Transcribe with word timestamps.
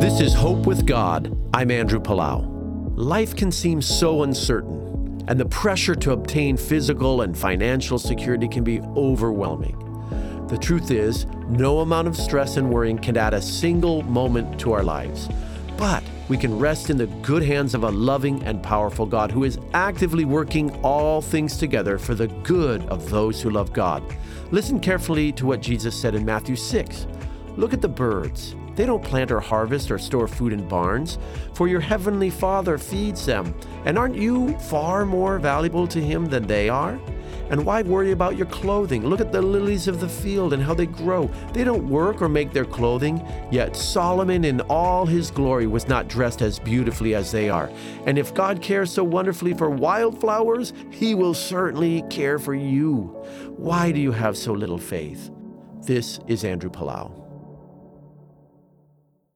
This 0.00 0.20
is 0.20 0.32
Hope 0.32 0.64
with 0.64 0.86
God. 0.86 1.36
I'm 1.52 1.72
Andrew 1.72 1.98
Palau. 1.98 2.46
Life 2.94 3.34
can 3.34 3.50
seem 3.50 3.82
so 3.82 4.22
uncertain, 4.22 5.24
and 5.26 5.40
the 5.40 5.46
pressure 5.46 5.96
to 5.96 6.12
obtain 6.12 6.56
physical 6.56 7.22
and 7.22 7.36
financial 7.36 7.98
security 7.98 8.46
can 8.46 8.62
be 8.62 8.80
overwhelming. 8.96 9.76
The 10.46 10.56
truth 10.56 10.92
is, 10.92 11.26
no 11.48 11.80
amount 11.80 12.06
of 12.06 12.16
stress 12.16 12.58
and 12.58 12.70
worrying 12.70 12.96
can 12.96 13.16
add 13.16 13.34
a 13.34 13.42
single 13.42 14.02
moment 14.02 14.60
to 14.60 14.72
our 14.72 14.84
lives. 14.84 15.28
But 15.76 16.04
we 16.28 16.36
can 16.36 16.56
rest 16.56 16.90
in 16.90 16.96
the 16.96 17.08
good 17.22 17.42
hands 17.42 17.74
of 17.74 17.82
a 17.82 17.90
loving 17.90 18.40
and 18.44 18.62
powerful 18.62 19.04
God 19.04 19.32
who 19.32 19.42
is 19.42 19.58
actively 19.74 20.24
working 20.24 20.70
all 20.82 21.20
things 21.20 21.56
together 21.56 21.98
for 21.98 22.14
the 22.14 22.28
good 22.44 22.84
of 22.84 23.10
those 23.10 23.42
who 23.42 23.50
love 23.50 23.72
God. 23.72 24.04
Listen 24.52 24.78
carefully 24.78 25.32
to 25.32 25.44
what 25.44 25.60
Jesus 25.60 26.00
said 26.00 26.14
in 26.14 26.24
Matthew 26.24 26.54
6. 26.54 27.08
Look 27.56 27.72
at 27.72 27.82
the 27.82 27.88
birds. 27.88 28.54
They 28.78 28.86
don't 28.86 29.02
plant 29.02 29.32
or 29.32 29.40
harvest 29.40 29.90
or 29.90 29.98
store 29.98 30.28
food 30.28 30.52
in 30.52 30.68
barns, 30.68 31.18
for 31.52 31.66
your 31.66 31.80
heavenly 31.80 32.30
Father 32.30 32.78
feeds 32.78 33.26
them. 33.26 33.52
And 33.84 33.98
aren't 33.98 34.14
you 34.14 34.56
far 34.60 35.04
more 35.04 35.40
valuable 35.40 35.88
to 35.88 36.00
Him 36.00 36.26
than 36.26 36.46
they 36.46 36.68
are? 36.68 36.96
And 37.50 37.66
why 37.66 37.82
worry 37.82 38.12
about 38.12 38.36
your 38.36 38.46
clothing? 38.46 39.04
Look 39.04 39.20
at 39.20 39.32
the 39.32 39.42
lilies 39.42 39.88
of 39.88 39.98
the 39.98 40.08
field 40.08 40.52
and 40.52 40.62
how 40.62 40.74
they 40.74 40.86
grow. 40.86 41.28
They 41.52 41.64
don't 41.64 41.88
work 41.88 42.22
or 42.22 42.28
make 42.28 42.52
their 42.52 42.64
clothing, 42.64 43.20
yet 43.50 43.74
Solomon 43.74 44.44
in 44.44 44.60
all 44.70 45.06
his 45.06 45.32
glory 45.32 45.66
was 45.66 45.88
not 45.88 46.06
dressed 46.06 46.40
as 46.40 46.60
beautifully 46.60 47.16
as 47.16 47.32
they 47.32 47.50
are. 47.50 47.72
And 48.06 48.16
if 48.16 48.32
God 48.32 48.62
cares 48.62 48.92
so 48.92 49.02
wonderfully 49.02 49.54
for 49.54 49.70
wildflowers, 49.70 50.72
he 50.92 51.16
will 51.16 51.34
certainly 51.34 52.04
care 52.10 52.38
for 52.38 52.54
you. 52.54 53.06
Why 53.56 53.90
do 53.90 53.98
you 53.98 54.12
have 54.12 54.36
so 54.36 54.52
little 54.52 54.78
faith? 54.78 55.32
This 55.84 56.20
is 56.28 56.44
Andrew 56.44 56.70
Palau. 56.70 57.27